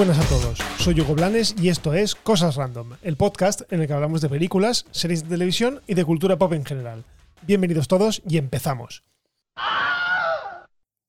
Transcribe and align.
buenas 0.00 0.18
a 0.18 0.28
todos. 0.30 0.58
Soy 0.78 0.98
Hugo 0.98 1.14
Blanes 1.14 1.54
y 1.60 1.68
esto 1.68 1.92
es 1.92 2.14
Cosas 2.14 2.56
Random, 2.56 2.92
el 3.02 3.16
podcast 3.16 3.70
en 3.70 3.82
el 3.82 3.86
que 3.86 3.92
hablamos 3.92 4.22
de 4.22 4.30
películas, 4.30 4.86
series 4.92 5.24
de 5.24 5.28
televisión 5.28 5.82
y 5.86 5.92
de 5.92 6.06
cultura 6.06 6.38
pop 6.38 6.54
en 6.54 6.64
general. 6.64 7.04
Bienvenidos 7.42 7.86
todos 7.86 8.22
y 8.26 8.38
empezamos. 8.38 9.04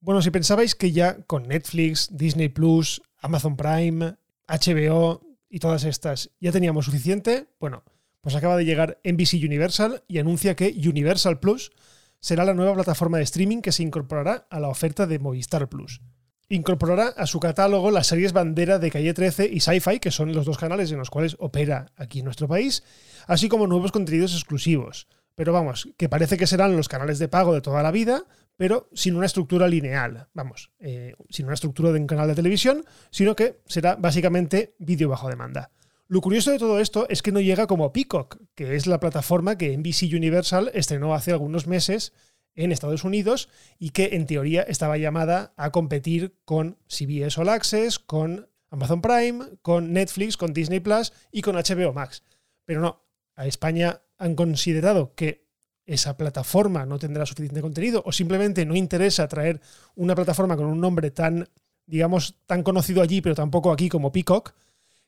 Bueno, 0.02 0.21
si 0.21 0.30
pensabais 0.30 0.75
que 0.75 0.92
ya 0.92 1.21
con 1.21 1.48
Netflix, 1.48 2.10
Disney 2.12 2.50
Plus, 2.50 3.02
Amazon 3.21 3.56
Prime, 3.56 4.16
HBO 4.46 5.21
y 5.50 5.60
todas 5.60 5.86
estas 5.86 6.30
ya 6.42 6.52
teníamos 6.52 6.84
suficiente, 6.84 7.48
bueno, 7.62 7.84
pues 8.20 8.36
acaba 8.36 8.58
de 8.58 8.65
llegar 8.65 9.00
NBC 9.06 9.36
Universal 9.36 10.04
y 10.10 10.18
anuncia 10.18 10.57
que 10.57 10.68
Universal 10.68 11.39
Plus 11.39 11.71
será 12.20 12.43
la 12.43 12.54
nueva 12.54 12.73
plataforma 12.73 13.20
de 13.20 13.23
streaming 13.23 13.62
que 13.62 13.71
se 13.71 13.84
incorporará 13.84 14.48
a 14.50 14.60
la 14.60 14.68
oferta 14.68 15.07
de 15.07 15.18
Movistar 15.18 15.70
Plus. 15.70 16.01
Incorporará 16.51 17.14
a 17.15 17.28
su 17.28 17.39
catálogo 17.39 17.91
las 17.91 18.07
series 18.07 18.33
bandera 18.33 18.78
de 18.78 18.92
Calle 18.92 19.14
13 19.14 19.50
y 19.54 19.61
Sci-Fi, 19.61 20.01
que 20.01 20.11
son 20.11 20.33
los 20.33 20.46
dos 20.46 20.57
canales 20.57 20.92
en 20.92 20.97
los 20.97 21.09
cuales 21.09 21.37
opera 21.39 21.93
aquí 21.96 22.19
en 22.19 22.25
nuestro 22.25 22.50
país, 22.50 22.83
así 23.25 23.47
como 23.47 23.68
nuevos 23.68 23.93
contenidos 23.93 24.33
exclusivos. 24.33 25.07
Pero 25.36 25.54
vamos, 25.54 25.87
que 25.95 26.09
parece 26.09 26.36
que 26.36 26.47
serán 26.47 26.75
los 26.75 26.89
canales 26.89 27.19
de 27.19 27.29
pago 27.29 27.54
de 27.54 27.61
toda 27.61 27.82
la 27.82 27.92
vida, 27.92 28.25
pero 28.57 28.89
sin 28.93 29.15
una 29.15 29.28
estructura 29.28 29.69
lineal, 29.69 30.28
vamos, 30.33 30.71
eh, 30.82 31.14
sin 31.29 31.45
una 31.45 31.54
estructura 31.54 31.93
de 31.93 32.02
un 32.02 32.08
canal 32.08 32.28
de 32.28 32.36
televisión, 32.36 32.83
sino 33.11 33.33
que 33.33 33.61
será 33.66 33.95
básicamente 33.95 34.75
vídeo 34.78 35.08
bajo 35.08 35.30
demanda. 35.30 35.72
Lo 36.09 36.20
curioso 36.20 36.52
de 36.52 36.59
todo 36.59 36.81
esto 36.81 37.08
es 37.08 37.22
que 37.22 37.31
no 37.31 37.39
llega 37.39 37.66
como 37.66 37.94
Peacock, 37.94 38.39
que 38.56 38.75
es 38.75 38.88
la 38.88 39.00
plataforma 39.00 39.58
que 39.58 39.78
NBC 39.78 40.14
Universal 40.14 40.70
estrenó 40.73 41.14
hace 41.16 41.31
algunos 41.31 41.66
meses 41.66 42.11
en 42.56 42.72
Estados 42.72 43.04
Unidos 43.04 43.50
y 43.80 43.92
que 43.92 44.10
en 44.14 44.26
teoría 44.26 44.62
estaba 44.64 44.98
llamada 44.98 45.54
a 45.58 45.72
competir 45.72 46.36
con 46.46 46.78
CBS 46.88 47.40
All 47.40 47.50
Access, 47.50 48.00
con 48.00 48.50
Amazon 48.70 49.02
Prime, 49.02 49.46
con 49.62 49.94
Netflix, 49.94 50.38
con 50.38 50.54
Disney 50.54 50.80
Plus 50.80 51.14
y 51.32 51.42
con 51.42 51.56
HBO 51.56 51.94
Max. 51.94 52.24
Pero 52.66 52.82
no, 52.82 53.04
a 53.36 53.46
España 53.46 54.02
han 54.18 54.36
considerado 54.36 55.14
que 55.16 55.48
esa 55.86 56.16
plataforma 56.16 56.86
no 56.86 57.00
tendrá 57.00 57.26
suficiente 57.26 57.62
contenido 57.62 58.02
o 58.06 58.12
simplemente 58.12 58.66
no 58.66 58.76
interesa 58.76 59.28
traer 59.28 59.60
una 59.96 60.16
plataforma 60.16 60.56
con 60.56 60.68
un 60.68 60.80
nombre 60.80 61.12
tan, 61.12 61.50
digamos, 61.86 62.38
tan 62.46 62.64
conocido 62.64 63.02
allí, 63.02 63.22
pero 63.22 63.36
tampoco 63.36 63.72
aquí 63.72 63.90
como 63.90 64.12
Peacock, 64.12 64.54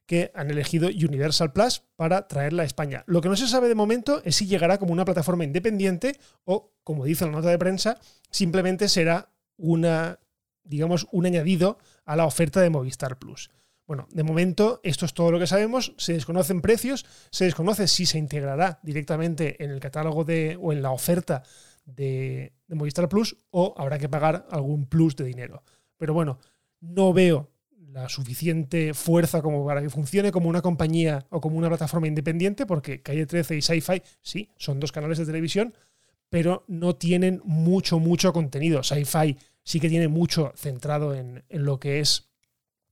que 0.05 0.31
han 0.35 0.49
elegido 0.49 0.87
Universal 0.87 1.53
Plus 1.53 1.83
para 1.95 2.27
traerla 2.27 2.63
a 2.63 2.65
España. 2.65 3.03
Lo 3.07 3.21
que 3.21 3.29
no 3.29 3.35
se 3.35 3.47
sabe 3.47 3.67
de 3.67 3.75
momento 3.75 4.21
es 4.25 4.35
si 4.35 4.47
llegará 4.47 4.77
como 4.77 4.93
una 4.93 5.05
plataforma 5.05 5.43
independiente 5.43 6.19
o, 6.43 6.73
como 6.83 7.05
dice 7.05 7.25
la 7.25 7.31
nota 7.31 7.49
de 7.49 7.57
prensa, 7.57 7.99
simplemente 8.29 8.89
será 8.89 9.29
una, 9.57 10.19
digamos, 10.63 11.07
un 11.11 11.25
añadido 11.25 11.77
a 12.05 12.15
la 12.15 12.25
oferta 12.25 12.61
de 12.61 12.69
Movistar 12.69 13.17
Plus. 13.17 13.49
Bueno, 13.85 14.07
de 14.11 14.23
momento 14.23 14.79
esto 14.83 15.05
es 15.05 15.13
todo 15.13 15.31
lo 15.31 15.39
que 15.39 15.47
sabemos, 15.47 15.93
se 15.97 16.13
desconocen 16.13 16.61
precios, 16.61 17.05
se 17.31 17.45
desconoce 17.45 17.87
si 17.87 18.05
se 18.05 18.17
integrará 18.17 18.79
directamente 18.81 19.63
en 19.63 19.71
el 19.71 19.79
catálogo 19.79 20.23
de, 20.23 20.57
o 20.61 20.71
en 20.71 20.81
la 20.81 20.91
oferta 20.91 21.43
de, 21.85 22.53
de 22.67 22.75
Movistar 22.75 23.09
Plus 23.09 23.37
o 23.51 23.73
habrá 23.77 23.99
que 23.99 24.09
pagar 24.09 24.47
algún 24.51 24.85
plus 24.85 25.15
de 25.15 25.25
dinero. 25.25 25.63
Pero 25.97 26.13
bueno, 26.13 26.39
no 26.79 27.13
veo 27.13 27.52
la 27.93 28.09
suficiente 28.09 28.93
fuerza 28.93 29.41
como 29.41 29.65
para 29.65 29.81
que 29.81 29.89
funcione 29.89 30.31
como 30.31 30.49
una 30.49 30.61
compañía 30.61 31.25
o 31.29 31.39
como 31.39 31.57
una 31.57 31.69
plataforma 31.69 32.07
independiente, 32.07 32.65
porque 32.65 33.01
Calle 33.01 33.27
13 33.27 33.57
y 33.57 33.61
Sci-Fi, 33.61 34.01
sí, 34.21 34.49
son 34.57 34.79
dos 34.79 34.91
canales 34.91 35.19
de 35.19 35.25
televisión, 35.25 35.73
pero 36.29 36.65
no 36.67 36.95
tienen 36.95 37.41
mucho, 37.45 37.99
mucho 37.99 38.33
contenido. 38.33 38.81
Sci-Fi 38.81 39.37
sí 39.63 39.79
que 39.79 39.89
tiene 39.89 40.07
mucho 40.07 40.53
centrado 40.55 41.13
en, 41.13 41.43
lo 41.49 41.79
que 41.79 41.99
es 41.99 42.29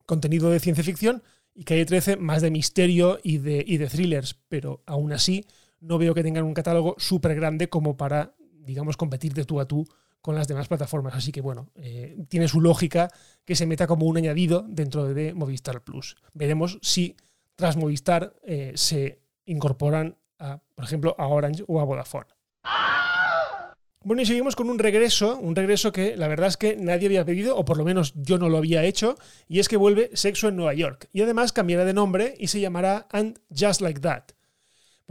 contenido 0.06 0.52
de 0.52 0.60
ciencia 0.60 0.84
ficción 0.84 1.24
y 1.56 1.64
Calle 1.64 1.86
13 1.86 2.18
más 2.18 2.44
de 2.44 2.52
misterio 2.52 3.20
y 3.24 3.40
de, 3.40 3.64
y 3.66 3.78
de 3.78 3.88
thrillers, 3.88 4.40
pero 4.48 4.84
aún 4.86 5.14
así 5.14 5.46
no 5.80 5.98
veo 5.98 6.14
que 6.14 6.24
tengan 6.24 6.44
un 6.44 6.54
catálogo 6.54 6.96
súper 7.00 7.34
grande 7.34 7.70
como 7.70 7.98
para, 7.98 8.36
digamos, 8.60 8.98
competir 8.98 9.34
de 9.34 9.46
tú 9.46 9.60
a 9.60 9.66
tú 9.66 9.88
con 10.22 10.36
las 10.36 10.48
demás 10.48 10.68
plataformas. 10.68 11.16
Así 11.16 11.32
que 11.32 11.42
bueno, 11.42 11.70
eh, 11.76 12.18
tiene 12.30 12.48
su 12.48 12.62
lógica 12.62 13.10
que 13.46 13.56
se 13.56 13.66
meta 13.66 13.88
como 13.88 14.06
un 14.06 14.18
añadido 14.18 14.66
dentro 14.68 15.14
de 15.14 15.34
Movistar 15.34 15.84
Plus. 15.84 16.16
Veremos 16.34 16.80
si 16.82 17.16
tras 17.56 17.78
Movistar 17.78 18.34
eh, 18.44 18.74
se 18.76 19.22
incorporan, 19.46 20.18
a, 20.40 20.60
por 20.76 20.86
ejemplo, 20.86 21.16
a 21.18 21.28
Orange 21.28 21.64
o 21.68 21.80
a 21.80 21.84
Vodafone. 21.84 22.28
Bueno, 24.04 24.24
y 24.24 24.26
seguimos 24.26 24.56
con 24.56 24.68
un 24.72 24.80
regreso, 24.80 25.38
un 25.38 25.56
regreso 25.56 25.92
que 25.92 26.18
la 26.18 26.28
verdad 26.28 26.48
es 26.48 26.58
que 26.58 26.76
nadie 26.76 27.06
había 27.06 27.24
pedido, 27.24 27.56
o 27.56 27.64
por 27.64 27.78
lo 27.78 27.86
menos 27.86 28.14
yo 28.16 28.40
no 28.40 28.50
lo 28.50 28.58
había 28.58 28.84
hecho, 28.84 29.16
y 29.48 29.60
es 29.60 29.70
que 29.70 29.78
vuelve 29.78 30.10
Sexo 30.16 30.48
en 30.48 30.56
Nueva 30.56 30.74
York. 30.74 31.08
Y 31.14 31.22
además 31.22 31.54
cambiará 31.54 31.86
de 31.86 31.94
nombre 31.94 32.34
y 32.40 32.48
se 32.48 32.60
llamará 32.60 33.08
And 33.12 33.40
Just 33.56 33.80
Like 33.82 34.00
That. 34.00 34.24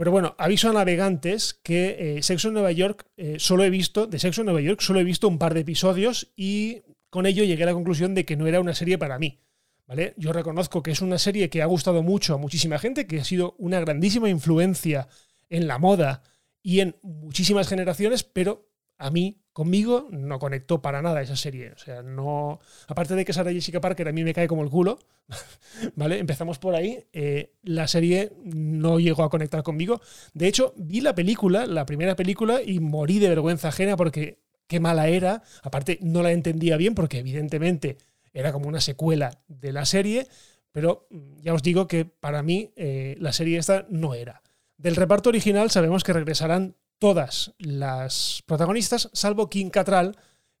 Pero 0.01 0.09
bueno, 0.09 0.33
aviso 0.39 0.67
a 0.67 0.73
navegantes 0.73 1.53
que 1.61 2.17
eh, 2.17 2.23
Sexo 2.23 2.47
en 2.47 2.55
Nueva 2.55 2.71
York 2.71 3.05
eh, 3.17 3.35
solo 3.37 3.63
he 3.65 3.69
visto, 3.69 4.07
de 4.07 4.17
Sexo 4.17 4.41
en 4.41 4.45
Nueva 4.45 4.59
York 4.59 4.81
solo 4.81 4.99
he 4.99 5.03
visto 5.03 5.27
un 5.27 5.37
par 5.37 5.53
de 5.53 5.59
episodios 5.59 6.31
y 6.35 6.81
con 7.11 7.27
ello 7.27 7.43
llegué 7.43 7.61
a 7.61 7.67
la 7.67 7.73
conclusión 7.75 8.15
de 8.15 8.25
que 8.25 8.35
no 8.35 8.47
era 8.47 8.59
una 8.59 8.73
serie 8.73 8.97
para 8.97 9.19
mí. 9.19 9.43
¿Vale? 9.85 10.15
Yo 10.17 10.33
reconozco 10.33 10.81
que 10.81 10.89
es 10.89 11.03
una 11.03 11.19
serie 11.19 11.51
que 11.51 11.61
ha 11.61 11.67
gustado 11.67 12.01
mucho 12.01 12.33
a 12.33 12.39
muchísima 12.39 12.79
gente, 12.79 13.05
que 13.05 13.19
ha 13.19 13.23
sido 13.23 13.53
una 13.59 13.79
grandísima 13.79 14.27
influencia 14.27 15.07
en 15.51 15.67
la 15.67 15.77
moda 15.77 16.23
y 16.63 16.79
en 16.79 16.95
muchísimas 17.03 17.67
generaciones, 17.67 18.23
pero 18.23 18.70
a 19.01 19.09
mí, 19.09 19.41
conmigo, 19.51 20.07
no 20.11 20.37
conectó 20.37 20.79
para 20.79 21.01
nada 21.01 21.23
esa 21.23 21.35
serie. 21.35 21.71
O 21.71 21.77
sea, 21.79 22.03
no. 22.03 22.59
Aparte 22.87 23.15
de 23.15 23.25
que 23.25 23.33
Sarah 23.33 23.51
Jessica 23.51 23.81
Parker 23.81 24.07
a 24.07 24.11
mí 24.11 24.23
me 24.23 24.31
cae 24.31 24.47
como 24.47 24.61
el 24.61 24.69
culo, 24.69 24.99
¿vale? 25.95 26.19
Empezamos 26.19 26.59
por 26.59 26.75
ahí. 26.75 27.03
Eh, 27.11 27.55
la 27.63 27.87
serie 27.87 28.31
no 28.43 28.99
llegó 28.99 29.23
a 29.23 29.31
conectar 29.31 29.63
conmigo. 29.63 30.01
De 30.35 30.47
hecho, 30.47 30.75
vi 30.77 31.01
la 31.01 31.15
película, 31.15 31.65
la 31.65 31.87
primera 31.87 32.15
película, 32.15 32.61
y 32.63 32.79
morí 32.79 33.17
de 33.17 33.29
vergüenza 33.29 33.69
ajena 33.69 33.97
porque 33.97 34.37
qué 34.67 34.79
mala 34.79 35.07
era. 35.07 35.41
Aparte, 35.63 35.97
no 36.03 36.21
la 36.21 36.31
entendía 36.31 36.77
bien 36.77 36.93
porque, 36.93 37.17
evidentemente, 37.17 37.97
era 38.33 38.53
como 38.53 38.67
una 38.67 38.81
secuela 38.81 39.41
de 39.47 39.71
la 39.73 39.85
serie. 39.85 40.27
Pero 40.71 41.07
mm, 41.09 41.37
ya 41.41 41.55
os 41.55 41.63
digo 41.63 41.87
que 41.87 42.05
para 42.05 42.43
mí 42.43 42.71
eh, 42.75 43.15
la 43.19 43.33
serie 43.33 43.57
esta 43.57 43.87
no 43.89 44.13
era. 44.13 44.43
Del 44.77 44.95
reparto 44.95 45.29
original 45.29 45.71
sabemos 45.71 46.03
que 46.03 46.13
regresarán 46.13 46.75
todas 47.01 47.55
las 47.57 48.43
protagonistas, 48.45 49.09
salvo 49.11 49.49
Kim 49.49 49.71
Catral, 49.71 50.15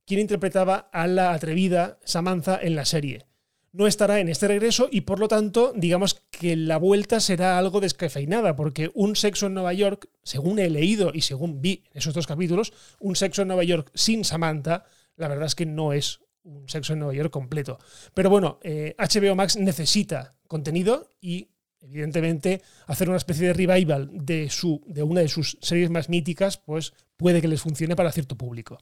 quien 0.07 0.19
interpretaba 0.19 0.89
a 0.91 1.05
la 1.05 1.33
atrevida 1.33 1.99
Samantha 2.03 2.59
en 2.59 2.75
la 2.75 2.85
serie. 2.85 3.27
No 3.73 3.85
estará 3.85 4.19
en 4.19 4.27
este 4.27 4.47
regreso 4.47 4.89
y 4.91 5.01
por 5.01 5.19
lo 5.19 5.27
tanto, 5.27 5.71
digamos 5.75 6.15
que 6.31 6.55
la 6.55 6.77
vuelta 6.77 7.19
será 7.19 7.59
algo 7.59 7.79
descafeinada, 7.79 8.55
porque 8.55 8.89
un 8.95 9.15
sexo 9.15 9.45
en 9.45 9.53
Nueva 9.53 9.73
York, 9.73 10.09
según 10.23 10.57
he 10.57 10.71
leído 10.71 11.11
y 11.13 11.21
según 11.21 11.61
vi 11.61 11.83
en 11.91 11.99
esos 11.99 12.15
dos 12.15 12.25
capítulos, 12.25 12.73
un 12.99 13.15
sexo 13.15 13.43
en 13.43 13.49
Nueva 13.49 13.63
York 13.63 13.91
sin 13.93 14.25
Samantha, 14.25 14.85
la 15.17 15.27
verdad 15.27 15.45
es 15.45 15.53
que 15.53 15.67
no 15.67 15.93
es 15.93 16.21
un 16.41 16.67
sexo 16.67 16.93
en 16.93 16.99
Nueva 16.99 17.13
York 17.13 17.29
completo. 17.29 17.77
Pero 18.15 18.31
bueno, 18.31 18.57
HBO 18.63 19.31
eh, 19.31 19.35
Max 19.35 19.57
necesita 19.57 20.33
contenido 20.47 21.07
y 21.21 21.49
evidentemente, 21.81 22.61
hacer 22.87 23.09
una 23.09 23.17
especie 23.17 23.47
de 23.47 23.53
revival 23.53 24.09
de, 24.13 24.49
su, 24.49 24.81
de 24.87 25.03
una 25.03 25.21
de 25.21 25.27
sus 25.27 25.57
series 25.61 25.89
más 25.89 26.09
míticas, 26.09 26.57
pues 26.57 26.93
puede 27.17 27.41
que 27.41 27.47
les 27.47 27.61
funcione 27.61 27.95
para 27.95 28.11
cierto 28.11 28.37
público. 28.37 28.77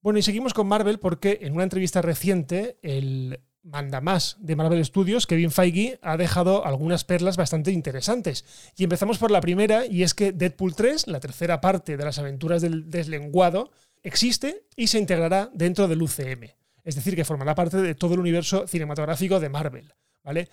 Bueno, 0.00 0.18
y 0.18 0.22
seguimos 0.22 0.54
con 0.54 0.68
Marvel 0.68 0.98
porque 0.98 1.40
en 1.42 1.54
una 1.54 1.64
entrevista 1.64 2.02
reciente, 2.02 2.78
el 2.82 3.40
mandamás 3.62 4.36
de 4.40 4.56
Marvel 4.56 4.84
Studios, 4.84 5.26
Kevin 5.26 5.50
Feige, 5.50 5.98
ha 6.02 6.16
dejado 6.16 6.64
algunas 6.64 7.04
perlas 7.04 7.36
bastante 7.36 7.72
interesantes. 7.72 8.44
Y 8.76 8.84
empezamos 8.84 9.18
por 9.18 9.30
la 9.30 9.40
primera, 9.40 9.86
y 9.86 10.02
es 10.02 10.14
que 10.14 10.32
Deadpool 10.32 10.74
3, 10.74 11.08
la 11.08 11.20
tercera 11.20 11.60
parte 11.60 11.96
de 11.96 12.04
las 12.04 12.18
aventuras 12.18 12.62
del 12.62 12.90
deslenguado, 12.90 13.70
existe 14.02 14.64
y 14.76 14.86
se 14.86 14.98
integrará 14.98 15.50
dentro 15.52 15.88
del 15.88 16.02
UCM. 16.02 16.54
Es 16.84 16.94
decir, 16.94 17.14
que 17.14 17.24
formará 17.24 17.54
parte 17.54 17.76
de 17.78 17.94
todo 17.94 18.14
el 18.14 18.20
universo 18.20 18.66
cinematográfico 18.66 19.40
de 19.40 19.48
Marvel. 19.48 19.92
¿Vale? 20.24 20.48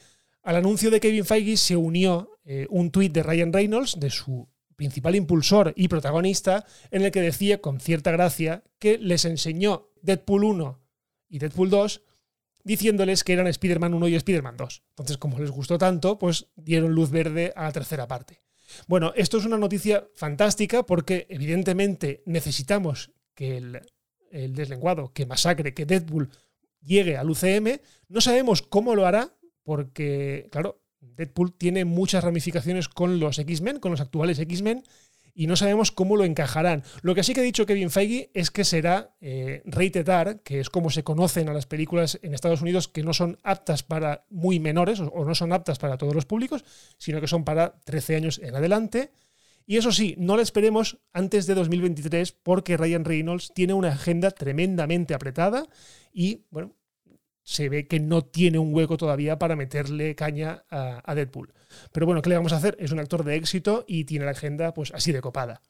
Al 0.46 0.58
anuncio 0.58 0.92
de 0.92 1.00
Kevin 1.00 1.26
Feige 1.26 1.58
se 1.58 1.76
unió 1.76 2.38
eh, 2.46 2.68
un 2.70 2.92
tuit 2.92 3.12
de 3.12 3.24
Ryan 3.24 3.52
Reynolds, 3.52 4.00
de 4.00 4.12
su 4.12 4.48
principal 4.76 5.16
impulsor 5.16 5.74
y 5.76 5.88
protagonista, 5.88 6.68
en 6.92 7.02
el 7.02 7.10
que 7.10 7.20
decía 7.20 7.62
con 7.62 7.80
cierta 7.80 8.12
gracia 8.12 8.64
que 8.78 9.00
les 9.00 9.26
enseñó 9.26 9.90
Deadpool 10.04 10.44
1 10.44 10.80
y 11.30 11.40
Deadpool 11.40 11.72
2 11.72 12.04
diciéndoles 12.64 13.24
que 13.24 13.34
eran 13.34 13.48
Spider-Man 13.48 13.96
1 13.96 14.08
y 14.08 14.16
Spider-Man 14.16 14.56
2. 14.56 14.84
Entonces, 14.90 15.18
como 15.18 15.40
les 15.40 15.50
gustó 15.50 15.80
tanto, 15.80 16.20
pues 16.20 16.46
dieron 16.56 16.94
luz 16.94 17.10
verde 17.10 17.52
a 17.56 17.64
la 17.64 17.72
tercera 17.72 18.08
parte. 18.08 18.44
Bueno, 18.86 19.14
esto 19.16 19.40
es 19.40 19.46
una 19.46 19.58
noticia 19.58 20.08
fantástica 20.14 20.86
porque 20.86 21.26
evidentemente 21.28 22.22
necesitamos 22.28 23.12
que 23.34 23.58
el, 23.58 23.82
el 24.30 24.54
deslenguado, 24.54 25.12
que 25.12 25.26
Masacre, 25.26 25.74
que 25.74 25.88
Deadpool 25.88 26.30
llegue 26.84 27.18
al 27.18 27.32
UCM. 27.32 27.80
No 28.10 28.22
sabemos 28.22 28.62
cómo 28.62 28.94
lo 28.94 29.08
hará, 29.08 29.36
porque, 29.66 30.48
claro, 30.52 30.80
Deadpool 31.02 31.54
tiene 31.54 31.84
muchas 31.84 32.24
ramificaciones 32.24 32.88
con 32.88 33.20
los 33.20 33.38
X-Men, 33.40 33.80
con 33.80 33.92
los 33.92 34.00
actuales 34.00 34.40
X-Men, 34.40 34.84
y 35.38 35.48
no 35.48 35.58
sabemos 35.58 35.92
cómo 35.92 36.16
lo 36.16 36.24
encajarán. 36.24 36.84
Lo 37.02 37.14
que 37.14 37.24
sí 37.24 37.34
que 37.34 37.42
ha 37.42 37.44
dicho 37.44 37.66
Kevin 37.66 37.90
Feige 37.90 38.32
es 38.34 38.52
que 38.52 38.64
será 38.64 39.16
eh, 39.20 39.62
rated 39.66 40.08
R, 40.08 40.40
que 40.44 40.62
es 40.62 40.70
como 40.70 40.90
se 40.90 41.04
conocen 41.04 41.50
a 41.50 41.54
las 41.54 41.66
películas 41.66 42.18
en 42.22 42.34
Estados 42.34 42.62
Unidos 42.62 42.88
que 42.88 43.04
no 43.04 43.14
son 43.14 43.38
aptas 43.44 43.84
para 43.84 44.26
muy 44.30 44.62
menores 44.62 45.02
o 45.02 45.26
no 45.26 45.36
son 45.36 45.52
aptas 45.52 45.78
para 45.78 45.98
todos 45.98 46.16
los 46.16 46.26
públicos, 46.26 46.64
sino 46.98 47.20
que 47.20 47.28
son 47.28 47.44
para 47.44 47.78
13 47.84 48.16
años 48.16 48.40
en 48.42 48.56
adelante. 48.56 49.12
Y 49.68 49.76
eso 49.76 49.92
sí, 49.92 50.16
no 50.18 50.38
la 50.38 50.44
esperemos 50.44 51.00
antes 51.12 51.48
de 51.48 51.56
2023 51.56 52.32
porque 52.32 52.78
Ryan 52.78 53.04
Reynolds 53.04 53.52
tiene 53.54 53.74
una 53.74 53.90
agenda 53.90 54.32
tremendamente 54.32 55.14
apretada 55.14 55.68
y, 56.14 56.46
bueno, 56.50 56.76
se 57.46 57.70
ve 57.70 57.88
que 57.88 58.00
no 58.00 58.26
tiene 58.26 58.58
un 58.60 58.74
hueco 58.74 58.98
todavía 58.98 59.40
para 59.40 59.56
meterle 59.56 60.16
caña 60.16 60.66
a, 60.70 61.16
Deadpool. 61.16 61.54
Pero 61.94 62.08
bueno, 62.08 62.22
¿qué 62.22 62.30
le 62.30 62.36
vamos 62.36 62.52
a 62.52 62.58
hacer? 62.58 62.76
Es 62.80 62.92
un 62.92 63.00
actor 63.00 63.24
de 63.24 63.36
éxito 63.36 63.86
y 63.88 64.04
tiene 64.04 64.26
la 64.26 64.32
agenda 64.32 64.74
pues 64.74 64.92
así 64.94 65.12
de 65.12 65.22
copada. 65.22 65.62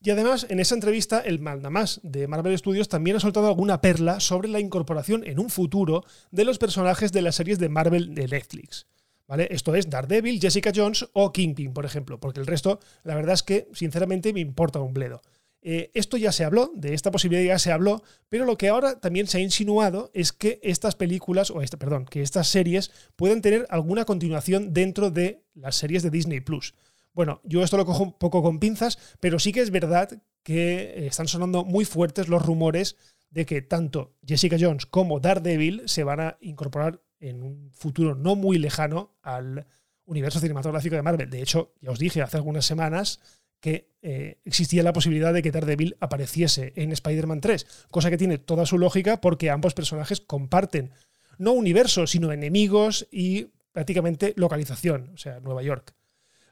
Y 0.00 0.10
además, 0.10 0.46
en 0.48 0.60
esa 0.60 0.74
entrevista, 0.74 1.20
el 1.20 1.40
mandamás 1.40 2.00
de 2.02 2.28
Marvel 2.28 2.56
Studios 2.56 2.88
también 2.88 3.16
ha 3.16 3.20
soltado 3.20 3.48
alguna 3.48 3.80
perla 3.80 4.20
sobre 4.20 4.48
la 4.48 4.60
incorporación 4.60 5.26
en 5.26 5.38
un 5.38 5.50
futuro 5.50 6.04
de 6.30 6.44
los 6.44 6.58
personajes 6.58 7.10
de 7.10 7.22
las 7.22 7.34
series 7.34 7.58
de 7.58 7.68
Marvel 7.68 8.14
de 8.14 8.28
Netflix. 8.28 8.86
¿Vale? 9.26 9.48
Esto 9.50 9.74
es 9.74 9.88
Daredevil, 9.88 10.38
Jessica 10.38 10.72
Jones 10.74 11.08
o 11.14 11.32
Kingpin, 11.32 11.72
por 11.72 11.86
ejemplo, 11.86 12.20
porque 12.20 12.40
el 12.40 12.46
resto, 12.46 12.78
la 13.02 13.14
verdad 13.14 13.32
es 13.32 13.42
que, 13.42 13.68
sinceramente, 13.72 14.34
me 14.34 14.40
importa 14.40 14.80
un 14.80 14.92
bledo. 14.92 15.22
Eh, 15.66 15.90
esto 15.94 16.18
ya 16.18 16.30
se 16.30 16.44
habló, 16.44 16.72
de 16.74 16.92
esta 16.92 17.10
posibilidad 17.10 17.54
ya 17.54 17.58
se 17.58 17.72
habló, 17.72 18.02
pero 18.28 18.44
lo 18.44 18.58
que 18.58 18.68
ahora 18.68 19.00
también 19.00 19.26
se 19.26 19.38
ha 19.38 19.40
insinuado 19.40 20.10
es 20.12 20.34
que 20.34 20.60
estas 20.62 20.94
películas, 20.94 21.50
o 21.50 21.62
este, 21.62 21.78
perdón, 21.78 22.04
que 22.04 22.20
estas 22.20 22.48
series 22.48 22.90
pueden 23.16 23.40
tener 23.40 23.66
alguna 23.70 24.04
continuación 24.04 24.74
dentro 24.74 25.10
de 25.10 25.42
las 25.54 25.76
series 25.76 26.02
de 26.02 26.10
Disney 26.10 26.40
Plus. 26.40 26.74
Bueno, 27.14 27.40
yo 27.44 27.62
esto 27.62 27.78
lo 27.78 27.86
cojo 27.86 28.02
un 28.02 28.12
poco 28.12 28.42
con 28.42 28.58
pinzas, 28.58 28.98
pero 29.20 29.38
sí 29.38 29.52
que 29.52 29.62
es 29.62 29.70
verdad 29.70 30.22
que 30.42 30.82
eh, 30.82 31.06
están 31.06 31.28
sonando 31.28 31.64
muy 31.64 31.86
fuertes 31.86 32.28
los 32.28 32.44
rumores 32.44 32.96
de 33.30 33.46
que 33.46 33.62
tanto 33.62 34.18
Jessica 34.26 34.58
Jones 34.60 34.84
como 34.84 35.18
Daredevil 35.18 35.84
se 35.86 36.04
van 36.04 36.20
a 36.20 36.36
incorporar 36.42 37.00
en 37.20 37.42
un 37.42 37.70
futuro 37.72 38.14
no 38.14 38.36
muy 38.36 38.58
lejano 38.58 39.16
al 39.22 39.66
universo 40.04 40.40
cinematográfico 40.40 40.94
de 40.94 41.02
Marvel. 41.02 41.30
De 41.30 41.40
hecho, 41.40 41.72
ya 41.80 41.90
os 41.90 41.98
dije 41.98 42.20
hace 42.20 42.36
algunas 42.36 42.66
semanas 42.66 43.20
que 43.64 43.88
eh, 44.02 44.36
existía 44.44 44.82
la 44.82 44.92
posibilidad 44.92 45.32
de 45.32 45.40
que 45.40 45.50
Daredevil 45.50 45.96
apareciese 45.98 46.74
en 46.76 46.92
Spider-Man 46.92 47.40
3, 47.40 47.86
cosa 47.90 48.10
que 48.10 48.18
tiene 48.18 48.36
toda 48.36 48.66
su 48.66 48.76
lógica 48.76 49.22
porque 49.22 49.48
ambos 49.48 49.72
personajes 49.72 50.20
comparten 50.20 50.90
no 51.38 51.52
universo, 51.52 52.06
sino 52.06 52.30
enemigos 52.30 53.08
y 53.10 53.46
prácticamente 53.72 54.34
localización, 54.36 55.12
o 55.14 55.16
sea, 55.16 55.40
Nueva 55.40 55.62
York. 55.62 55.94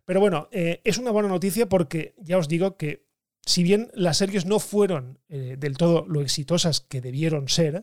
Pero 0.06 0.20
bueno, 0.20 0.48
eh, 0.52 0.80
es 0.84 0.96
una 0.96 1.10
buena 1.10 1.28
noticia 1.28 1.68
porque 1.68 2.14
ya 2.16 2.38
os 2.38 2.48
digo 2.48 2.78
que 2.78 3.04
si 3.44 3.62
bien 3.62 3.90
las 3.92 4.16
series 4.16 4.46
no 4.46 4.58
fueron 4.58 5.18
eh, 5.28 5.56
del 5.58 5.76
todo 5.76 6.06
lo 6.08 6.22
exitosas 6.22 6.80
que 6.80 7.02
debieron 7.02 7.50
ser, 7.50 7.82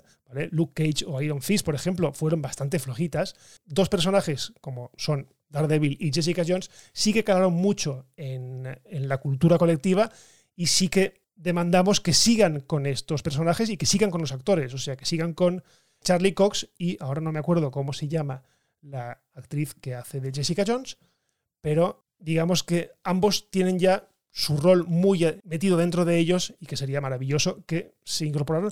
Luke 0.49 0.73
Cage 0.73 1.05
o 1.05 1.21
Iron 1.21 1.43
Fist, 1.43 1.63
por 1.63 1.75
ejemplo, 1.75 2.13
fueron 2.13 2.41
bastante 2.41 2.79
flojitas, 2.79 3.35
dos 3.63 3.89
personajes 3.89 4.53
como 4.59 4.89
son 4.97 5.27
Daredevil 5.50 5.98
y 6.00 6.12
Jessica 6.13 6.44
Jones 6.48 6.69
sí 6.94 7.13
que 7.13 7.24
calaron 7.24 7.54
mucho 7.54 8.06
en, 8.16 8.63
la 8.90 9.18
cultura 9.18 9.57
colectiva 9.57 10.12
y 10.56 10.68
sí 10.68 10.90
que 10.90 11.22
demandamos 11.36 12.01
que 12.01 12.13
sigan 12.13 12.60
con 12.60 12.86
estos 12.86 13.24
personajes 13.24 13.69
y 13.69 13.78
que 13.78 13.86
sigan 13.86 14.12
con 14.12 14.22
los 14.22 14.31
actores, 14.31 14.74
o 14.74 14.78
sea, 14.78 14.96
que 14.96 15.06
sigan 15.06 15.34
con 15.34 15.63
Charlie 16.01 16.34
Cox 16.34 16.69
y 16.78 16.98
ahora 17.01 17.22
no 17.22 17.31
me 17.31 17.40
acuerdo 17.40 17.72
cómo 17.72 17.94
se 17.94 18.07
llama 18.07 18.44
la 18.81 19.22
actriz 19.34 19.74
que 19.74 19.96
hace 19.96 20.19
de 20.19 20.31
Jessica 20.31 20.63
Jones, 20.66 20.98
pero 21.62 22.06
digamos 22.19 22.63
que 22.63 22.92
ambos 23.04 23.50
tienen 23.50 23.80
ya 23.80 24.10
su 24.31 24.57
rol 24.57 24.86
muy 24.86 25.42
metido 25.44 25.78
dentro 25.78 26.06
de 26.06 26.18
ellos 26.18 26.54
y 26.60 26.66
que 26.66 26.78
sería 26.78 27.01
maravilloso 27.01 27.63
que 27.66 27.96
se 28.04 28.25
incorporaran 28.25 28.72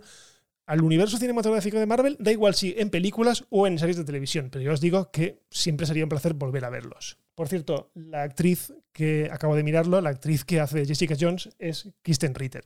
al 0.68 0.82
universo 0.82 1.18
cinematográfico 1.18 1.80
de 1.80 1.86
Marvel, 1.86 2.18
da 2.20 2.32
igual 2.32 2.54
si 2.54 2.76
en 2.78 2.90
películas 2.90 3.46
o 3.50 3.66
en 3.66 3.80
series 3.80 3.98
de 3.98 4.04
televisión, 4.04 4.50
pero 4.52 4.64
yo 4.64 4.74
os 4.74 4.82
digo 4.82 5.10
que 5.12 5.42
siempre 5.50 5.88
sería 5.88 6.04
un 6.04 6.10
placer 6.10 6.34
volver 6.34 6.66
a 6.66 6.70
verlos. 6.70 7.18
Por 7.36 7.48
cierto, 7.48 7.92
la 7.96 8.24
actriz 8.24 8.74
que 8.92 9.30
acabo 9.32 9.56
de 9.56 9.64
mirarlo, 9.64 10.02
la 10.02 10.10
actriz 10.10 10.44
que 10.44 10.60
hace 10.60 10.86
Jessica 10.86 11.16
Jones 11.20 11.50
es 11.58 11.90
Kristen 12.02 12.36
Ritter. 12.36 12.66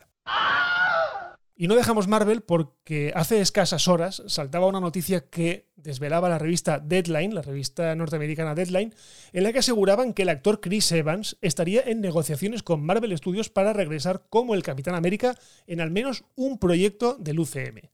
Y 1.61 1.67
no 1.67 1.75
dejamos 1.75 2.07
Marvel 2.07 2.41
porque 2.41 3.11
hace 3.13 3.39
escasas 3.39 3.87
horas 3.87 4.23
saltaba 4.25 4.65
una 4.65 4.79
noticia 4.79 5.29
que 5.29 5.67
desvelaba 5.75 6.27
la 6.27 6.39
revista 6.39 6.79
Deadline, 6.79 7.35
la 7.35 7.43
revista 7.43 7.93
norteamericana 7.93 8.55
Deadline, 8.55 8.95
en 9.31 9.43
la 9.43 9.53
que 9.53 9.59
aseguraban 9.59 10.15
que 10.15 10.23
el 10.23 10.29
actor 10.29 10.59
Chris 10.59 10.91
Evans 10.91 11.37
estaría 11.39 11.83
en 11.85 12.01
negociaciones 12.01 12.63
con 12.63 12.83
Marvel 12.83 13.15
Studios 13.15 13.49
para 13.49 13.73
regresar 13.73 14.23
como 14.27 14.55
el 14.55 14.63
Capitán 14.63 14.95
América 14.95 15.37
en 15.67 15.81
al 15.81 15.91
menos 15.91 16.23
un 16.33 16.57
proyecto 16.57 17.15
del 17.19 17.39
UCM. 17.39 17.91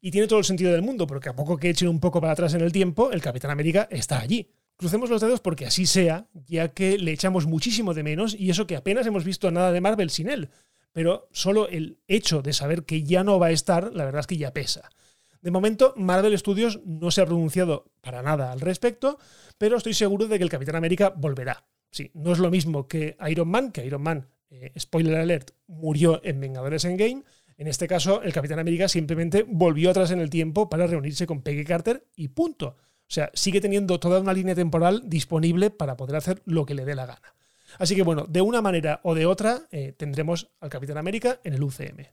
Y 0.00 0.10
tiene 0.10 0.26
todo 0.26 0.38
el 0.38 0.46
sentido 0.46 0.72
del 0.72 0.80
mundo, 0.80 1.06
porque 1.06 1.28
a 1.28 1.36
poco 1.36 1.58
que 1.58 1.68
echen 1.68 1.88
un 1.88 2.00
poco 2.00 2.22
para 2.22 2.32
atrás 2.32 2.54
en 2.54 2.62
el 2.62 2.72
tiempo, 2.72 3.12
el 3.12 3.20
Capitán 3.20 3.50
América 3.50 3.86
está 3.90 4.20
allí. 4.20 4.48
Crucemos 4.78 5.10
los 5.10 5.20
dedos 5.20 5.40
porque 5.40 5.66
así 5.66 5.84
sea, 5.84 6.28
ya 6.32 6.68
que 6.68 6.96
le 6.96 7.12
echamos 7.12 7.44
muchísimo 7.44 7.92
de 7.92 8.02
menos 8.02 8.34
y 8.34 8.48
eso 8.48 8.66
que 8.66 8.76
apenas 8.76 9.06
hemos 9.06 9.24
visto 9.24 9.50
nada 9.50 9.70
de 9.70 9.82
Marvel 9.82 10.08
sin 10.08 10.30
él 10.30 10.48
pero 10.96 11.28
solo 11.30 11.68
el 11.68 11.98
hecho 12.08 12.40
de 12.40 12.54
saber 12.54 12.84
que 12.84 13.02
ya 13.02 13.22
no 13.22 13.38
va 13.38 13.48
a 13.48 13.50
estar, 13.50 13.92
la 13.92 14.06
verdad 14.06 14.20
es 14.20 14.26
que 14.26 14.38
ya 14.38 14.54
pesa. 14.54 14.88
De 15.42 15.50
momento, 15.50 15.92
Marvel 15.94 16.38
Studios 16.38 16.80
no 16.86 17.10
se 17.10 17.20
ha 17.20 17.26
pronunciado 17.26 17.92
para 18.00 18.22
nada 18.22 18.50
al 18.50 18.62
respecto, 18.62 19.18
pero 19.58 19.76
estoy 19.76 19.92
seguro 19.92 20.26
de 20.26 20.38
que 20.38 20.44
el 20.44 20.48
Capitán 20.48 20.74
América 20.74 21.12
volverá. 21.14 21.66
Sí, 21.90 22.10
no 22.14 22.32
es 22.32 22.38
lo 22.38 22.50
mismo 22.50 22.88
que 22.88 23.14
Iron 23.28 23.48
Man, 23.48 23.72
que 23.72 23.84
Iron 23.84 24.00
Man, 24.00 24.30
eh, 24.48 24.72
spoiler 24.78 25.16
alert, 25.16 25.50
murió 25.66 26.22
en 26.24 26.40
Vengadores 26.40 26.86
Endgame. 26.86 27.24
En 27.58 27.66
este 27.66 27.86
caso, 27.86 28.22
el 28.22 28.32
Capitán 28.32 28.58
América 28.58 28.88
simplemente 28.88 29.44
volvió 29.46 29.90
atrás 29.90 30.12
en 30.12 30.20
el 30.20 30.30
tiempo 30.30 30.70
para 30.70 30.86
reunirse 30.86 31.26
con 31.26 31.42
Peggy 31.42 31.66
Carter 31.66 32.06
y 32.16 32.28
punto. 32.28 32.68
O 32.68 33.12
sea, 33.12 33.30
sigue 33.34 33.60
teniendo 33.60 34.00
toda 34.00 34.18
una 34.18 34.32
línea 34.32 34.54
temporal 34.54 35.02
disponible 35.04 35.68
para 35.68 35.98
poder 35.98 36.16
hacer 36.16 36.40
lo 36.46 36.64
que 36.64 36.74
le 36.74 36.86
dé 36.86 36.94
la 36.94 37.04
gana. 37.04 37.35
Así 37.78 37.94
que 37.94 38.02
bueno, 38.02 38.26
de 38.28 38.40
una 38.40 38.62
manera 38.62 39.00
o 39.02 39.14
de 39.14 39.26
otra 39.26 39.62
eh, 39.70 39.92
tendremos 39.96 40.50
al 40.60 40.70
Capitán 40.70 40.98
América 40.98 41.40
en 41.44 41.54
el 41.54 41.62
UCM. 41.62 42.06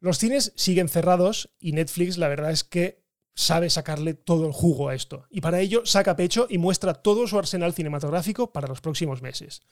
Los 0.00 0.18
cines 0.18 0.52
siguen 0.56 0.88
cerrados 0.88 1.50
y 1.58 1.72
Netflix 1.72 2.18
la 2.18 2.28
verdad 2.28 2.50
es 2.50 2.64
que 2.64 3.02
sabe 3.34 3.70
sacarle 3.70 4.14
todo 4.14 4.46
el 4.46 4.52
jugo 4.52 4.88
a 4.88 4.94
esto. 4.94 5.26
Y 5.30 5.40
para 5.40 5.60
ello 5.60 5.86
saca 5.86 6.16
pecho 6.16 6.46
y 6.48 6.58
muestra 6.58 6.94
todo 6.94 7.26
su 7.26 7.38
arsenal 7.38 7.72
cinematográfico 7.72 8.52
para 8.52 8.68
los 8.68 8.80
próximos 8.80 9.22
meses. 9.22 9.62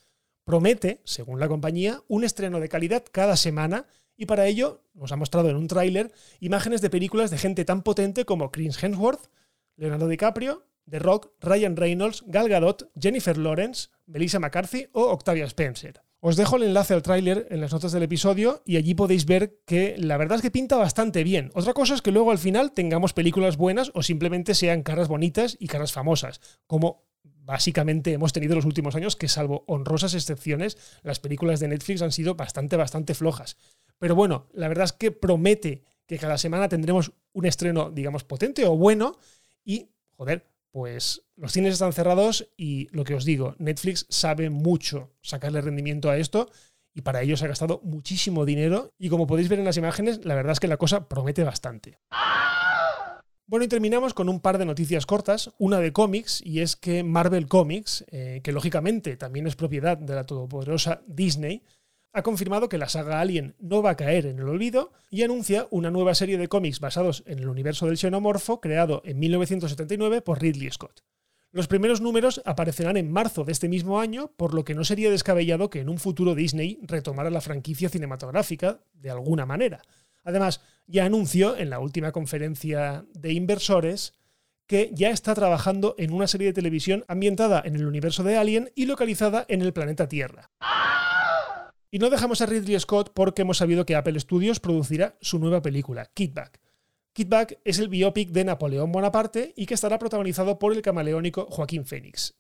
Promete, 0.45 1.01
según 1.05 1.41
la 1.41 1.49
compañía, 1.49 2.01
un 2.09 2.25
estreno 2.25 2.61
de 2.61 2.69
calidad 2.69 3.05
cada 3.11 3.37
semana 3.37 3.87
y 4.17 4.27
para 4.27 4.47
ello 4.47 4.85
nos 4.95 5.13
ha 5.13 5.17
mostrado 5.17 5.49
en 5.51 5.57
un 5.57 5.69
tráiler 5.69 6.13
imágenes 6.41 6.81
de 6.81 6.91
películas 6.91 7.31
de 7.31 7.39
gente 7.39 7.65
tan 7.65 7.83
potente 7.83 8.25
como 8.25 8.51
Chris 8.51 8.83
Hemsworth, 8.83 9.31
Leonardo 9.77 10.09
DiCaprio, 10.09 10.67
The 10.91 10.99
Rock, 10.99 11.33
Ryan 11.41 11.77
Reynolds, 11.77 12.25
Gal 12.27 12.49
Gadot, 12.49 12.91
Jennifer 13.01 13.37
Lawrence, 13.39 13.89
Melissa 14.07 14.41
McCarthy 14.41 14.89
o 14.93 15.05
Octavia 15.05 15.45
Spencer. 15.47 16.03
Os 16.23 16.37
dejo 16.37 16.57
el 16.57 16.65
enlace 16.65 16.93
al 16.93 17.03
tráiler 17.03 17.47
en 17.51 17.63
las 17.63 17.73
notas 17.73 17.93
del 17.93 18.03
episodio 18.03 18.63
y 18.67 18.77
allí 18.77 18.95
podéis 18.95 19.25
ver 19.25 19.61
que 19.65 19.97
la 19.97 20.19
verdad 20.19 20.37
es 20.37 20.43
que 20.43 20.51
pinta 20.51 20.77
bastante 20.77 21.25
bien. 21.25 21.51
Otra 21.55 21.73
cosa 21.73 21.95
es 21.95 22.03
que 22.03 22.13
luego 22.13 22.31
al 22.31 22.37
final 22.37 22.73
tengamos 22.73 23.15
películas 23.15 23.57
buenas 23.57 23.91
o 23.95 24.03
simplemente 24.03 24.55
sean 24.55 24.83
caras 24.83 25.09
bonitas 25.09 25.57
y 25.59 25.67
caras 25.67 25.93
famosas, 25.93 26.43
como 26.67 27.07
básicamente 27.23 28.13
hemos 28.13 28.35
tenido 28.35 28.55
los 28.55 28.67
últimos 28.67 28.95
años, 28.97 29.17
que 29.17 29.29
salvo 29.29 29.65
honrosas 29.67 30.13
excepciones, 30.13 30.77
las 31.03 31.21
películas 31.21 31.59
de 31.59 31.69
Netflix 31.69 32.03
han 32.03 32.13
sido 32.13 32.35
bastante, 32.35 32.77
bastante 32.77 33.15
flojas. 33.15 33.57
Pero 33.99 34.15
bueno, 34.15 34.47
la 34.53 34.69
verdad 34.69 34.85
es 34.85 34.93
que 34.93 35.13
promete 35.13 35.85
que 36.07 36.19
cada 36.19 36.37
semana 36.37 36.69
tendremos 36.69 37.13
un 37.33 37.47
estreno, 37.47 37.91
digamos, 37.91 38.25
potente 38.25 38.67
o 38.67 38.77
bueno 38.77 39.17
y, 39.65 39.89
joder, 40.17 40.50
pues 40.73 41.23
los 41.37 41.53
cines 41.53 41.75
están 41.75 41.93
cerrados 41.93 42.49
y 42.57 42.89
lo 42.93 43.05
que 43.05 43.15
os 43.15 43.25
digo, 43.25 43.55
Netflix 43.59 44.07
sabe 44.09 44.51
mucho 44.51 45.11
sacarle 45.23 45.61
rendimiento 45.61 46.11
a 46.11 46.17
esto 46.17 46.51
y 46.95 47.03
para 47.03 47.23
ello 47.23 47.37
se 47.37 47.45
ha 47.45 47.49
gastado 47.49 47.81
muchísimo 47.83 48.45
dinero 48.45 48.93
y 48.99 49.09
como 49.09 49.27
podéis 49.27 49.49
ver 49.49 49.59
en 49.59 49.65
las 49.65 49.77
imágenes, 49.77 50.25
la 50.25 50.35
verdad 50.35 50.53
es 50.53 50.61
que 50.61 50.69
la 50.69 50.77
cosa 50.77 51.09
promete 51.09 51.45
bastante. 51.45 51.99
Bueno, 53.51 53.65
y 53.65 53.69
terminamos 53.69 54.15
con 54.15 54.29
un 54.29 54.39
par 54.39 54.59
de 54.59 54.65
noticias 54.65 55.07
cortas, 55.07 55.51
una 55.59 55.81
de 55.81 55.93
cómics, 55.93 56.41
y 56.45 56.61
es 56.61 56.77
que 56.77 57.03
Marvel 57.03 57.49
Comics, 57.49 58.05
eh, 58.13 58.43
que 58.45 58.53
lógicamente 58.53 59.17
también 59.17 59.49
es 59.49 59.57
propiedad 59.57 59.99
de 59.99 60.15
la 60.15 60.25
todopoderosa 60.25 61.03
Disney, 61.09 61.65
ha 62.13 62.23
confirmado 62.23 62.69
que 62.69 62.79
la 62.79 62.89
saga 62.89 63.21
Alien 63.21 63.55
no 63.59 63.83
va 63.83 63.91
a 63.91 63.97
caer 63.97 64.27
en 64.27 64.39
el 64.39 64.49
olvido 64.49 64.93
y 65.11 65.23
anuncia 65.23 65.67
una 65.71 65.91
nueva 65.91 66.15
serie 66.15 66.39
de 66.39 66.49
cómics 66.49 66.81
basados 66.81 67.23
en 67.27 67.39
el 67.39 67.49
universo 67.49 67.87
del 67.87 67.99
xenomorfo 67.99 68.61
creado 68.61 69.03
en 69.05 69.19
1979 69.19 70.23
por 70.23 70.41
Ridley 70.41 70.71
Scott. 70.71 71.03
Los 71.53 71.67
primeros 71.67 72.01
números 72.01 72.41
aparecerán 72.45 72.97
en 72.97 73.11
marzo 73.11 73.45
de 73.45 73.53
este 73.53 73.69
mismo 73.69 73.99
año, 73.99 74.33
por 74.37 74.55
lo 74.55 74.65
que 74.65 74.75
no 74.75 74.85
sería 74.85 75.11
descabellado 75.11 75.69
que 75.69 75.81
en 75.81 75.89
un 75.89 75.99
futuro 75.99 76.37
Disney 76.37 76.79
retomara 76.83 77.31
la 77.31 77.41
franquicia 77.41 77.89
cinematográfica 77.89 78.81
de 78.93 79.11
alguna 79.11 79.47
manera. 79.47 79.83
Además, 80.23 80.61
ya 80.87 81.05
anunció 81.05 81.57
en 81.57 81.71
la 81.71 81.81
última 81.81 82.13
conferencia 82.13 83.05
de 83.15 83.33
inversores 83.33 84.13
que 84.69 84.91
ya 84.95 85.11
está 85.11 85.35
trabajando 85.35 85.97
en 85.99 86.13
una 86.13 86.29
serie 86.29 86.47
de 86.49 86.53
televisión 86.53 87.05
ambientada 87.09 87.61
en 87.65 87.75
el 87.75 87.87
universo 87.87 88.23
de 88.23 88.37
Alien 88.37 88.71
y 88.77 88.87
localizada 88.87 89.45
en 89.49 89.63
el 89.63 89.73
planeta 89.73 90.09
Tierra. 90.09 90.51
Y 91.93 91.99
no 91.99 92.09
dejamos 92.09 92.41
a 92.41 92.47
Ridley 92.47 92.79
Scott 92.79 93.11
porque 93.13 93.43
hemos 93.43 93.59
sabido 93.59 93.85
que 93.85 93.97
Apple 93.97 94.21
Studios 94.21 94.61
producirá 94.61 95.17
su 95.21 95.41
nueva 95.41 95.61
película, 95.61 96.07
Kidback. 96.15 96.61
Kidback 97.13 97.59
es 97.65 97.81
el 97.81 97.89
biopic 97.89 98.31
de 98.31 98.45
Napoleón 98.45 98.93
Bonaparte 98.93 99.53
y 99.57 99.67
que 99.67 99.75
estará 99.75 99.99
protagonizado 99.99 100.61
por 100.61 100.73
el 100.73 100.83
camaleónico 100.83 101.47
Joaquín 101.51 101.85
Phoenix. 101.85 102.37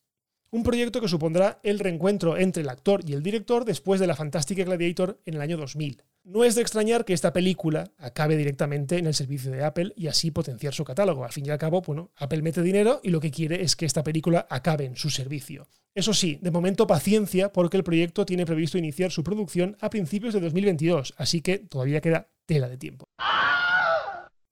Un 0.52 0.62
proyecto 0.62 1.00
que 1.00 1.09
supondrá 1.09 1.59
el 1.64 1.80
reencuentro 1.80 2.37
entre 2.37 2.62
el 2.62 2.69
actor 2.69 3.02
y 3.04 3.12
el 3.12 3.25
director 3.25 3.64
después 3.64 3.99
de 3.99 4.07
la 4.07 4.14
fantástica 4.14 4.62
Gladiator 4.62 5.21
en 5.26 5.35
el 5.35 5.40
año 5.40 5.57
2000. 5.57 6.02
No 6.23 6.45
es 6.45 6.54
de 6.54 6.62
extrañar 6.62 7.04
que 7.04 7.12
esta 7.12 7.33
película 7.33 7.90
acabe 7.99 8.37
directamente 8.37 8.99
en 8.99 9.07
el 9.07 9.14
servicio 9.14 9.50
de 9.50 9.64
Apple 9.64 9.92
y 9.97 10.07
así 10.07 10.30
potenciar 10.30 10.75
su 10.75 10.85
catálogo. 10.85 11.25
Al 11.25 11.33
fin 11.33 11.47
y 11.47 11.50
al 11.50 11.59
cabo, 11.59 11.83
bueno, 11.83 12.12
Apple 12.16 12.42
mete 12.42 12.62
dinero 12.62 13.00
y 13.02 13.11
lo 13.11 13.21
que 13.21 13.33
quiere 13.33 13.62
es 13.62 13.75
que 13.75 13.87
esta 13.87 14.04
película 14.04 14.47
acabe 14.49 14.85
en 14.85 14.97
su 14.97 15.11
servicio. 15.11 15.66
Eso 15.94 16.14
sí, 16.14 16.38
de 16.40 16.52
momento 16.52 16.87
paciencia 16.87 17.52
porque 17.52 17.76
el 17.76 17.82
proyecto 17.82 18.25
tiene 18.25 18.47
previsto 18.47 18.78
iniciar 18.78 19.11
su 19.11 19.25
producción 19.25 19.76
a 19.80 19.90
principios 19.90 20.32
de 20.35 20.40
2022, 20.40 21.14
así 21.16 21.40
que 21.40 21.59
todavía 21.59 22.00
queda 22.00 22.28
tela 22.47 22.68
de 22.68 22.76
tiempo. 22.76 23.06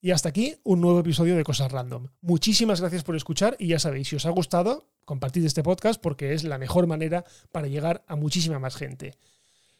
Y 0.00 0.12
hasta 0.12 0.28
aquí 0.28 0.57
un 0.64 0.80
nuevo 0.80 1.00
episodio 1.00 1.37
de 1.37 1.45
Cosas 1.45 1.73
Random. 1.73 2.09
Muchísimas 2.21 2.80
gracias 2.80 3.04
por 3.04 3.16
escuchar 3.16 3.57
y 3.59 3.68
ya 3.68 3.78
sabéis, 3.78 4.09
si 4.09 4.16
os 4.16 4.26
ha 4.26 4.30
gustado, 4.30 4.88
compartid 5.04 5.45
este 5.45 5.62
podcast 5.62 6.00
porque 6.00 6.35
es 6.35 6.45
la 6.45 6.59
mejor 6.59 6.87
manera 6.87 7.25
para 7.52 7.68
llegar 7.68 8.04
a 8.07 8.16
muchísima 8.16 8.59
más 8.59 8.76
gente. 8.76 9.14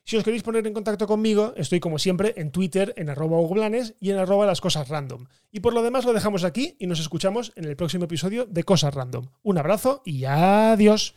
Si 0.09 0.17
os 0.17 0.25
queréis 0.25 0.43
poner 0.43 0.67
en 0.67 0.73
contacto 0.73 1.07
conmigo, 1.07 1.53
estoy 1.55 1.81
como 1.81 1.99
siempre 1.99 2.33
en 2.39 2.51
Twitter, 2.51 2.95
en 2.97 3.11
arroba 3.11 3.37
y 4.01 4.09
en 4.09 4.17
arroba 4.17 4.47
las 4.47 4.63
cosas 4.63 4.89
random. 4.89 5.27
Y 5.53 5.61
por 5.61 5.75
lo 5.75 5.83
demás 5.83 6.07
lo 6.07 6.15
dejamos 6.15 6.45
aquí 6.45 6.77
y 6.79 6.87
nos 6.87 6.99
escuchamos 6.99 7.53
en 7.57 7.67
el 7.67 7.77
próximo 7.77 8.07
episodio 8.07 8.47
de 8.47 8.65
Cosas 8.65 8.95
Random. 8.95 9.27
Un 9.43 9.59
abrazo 9.59 10.01
y 10.07 10.25
adiós. 10.25 11.15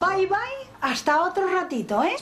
Bye 0.00 0.26
bye, 0.26 0.36
hasta 0.80 1.22
otro 1.22 1.46
ratito, 1.46 2.02
¿eh? 2.02 2.16